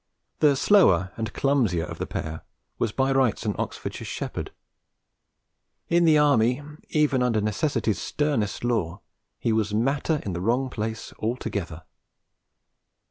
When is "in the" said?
5.89-6.17, 10.25-10.41